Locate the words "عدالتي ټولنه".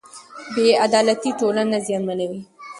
0.85-1.77